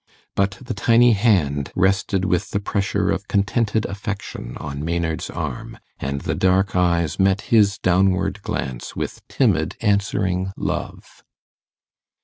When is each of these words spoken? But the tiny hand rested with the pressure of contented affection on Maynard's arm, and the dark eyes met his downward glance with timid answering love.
But 0.35 0.57
the 0.63 0.73
tiny 0.73 1.11
hand 1.13 1.71
rested 1.75 2.25
with 2.25 2.49
the 2.49 2.59
pressure 2.59 3.11
of 3.11 3.27
contented 3.27 3.85
affection 3.85 4.57
on 4.57 4.83
Maynard's 4.83 5.29
arm, 5.29 5.77
and 5.99 6.21
the 6.21 6.33
dark 6.33 6.75
eyes 6.75 7.19
met 7.19 7.41
his 7.53 7.77
downward 7.77 8.41
glance 8.41 8.95
with 8.95 9.21
timid 9.27 9.77
answering 9.79 10.53
love. 10.57 11.21